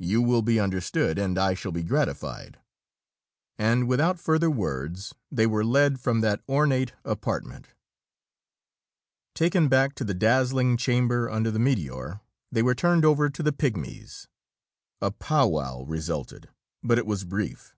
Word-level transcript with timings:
You 0.00 0.22
will 0.22 0.42
be 0.42 0.58
understood, 0.58 1.20
and 1.20 1.38
I 1.38 1.54
shall 1.54 1.70
be 1.70 1.84
gratified." 1.84 2.58
And 3.58 3.86
without 3.86 4.18
further 4.18 4.50
words, 4.50 5.14
they 5.30 5.46
were 5.46 5.64
led 5.64 6.00
from 6.00 6.20
that 6.20 6.42
ornate 6.48 6.94
apartment. 7.04 7.68
Taken 9.36 9.68
back 9.68 9.94
to 9.94 10.02
the 10.02 10.14
dazzling 10.14 10.78
chamber 10.78 11.30
under 11.30 11.52
the 11.52 11.60
meteor, 11.60 12.18
they 12.50 12.60
were 12.60 12.74
turned 12.74 13.04
over 13.04 13.30
to 13.30 13.40
the 13.40 13.52
pigmies. 13.52 14.26
A 15.00 15.12
powwow 15.12 15.84
resulted, 15.84 16.48
but 16.82 16.98
it 16.98 17.06
was 17.06 17.22
brief. 17.22 17.76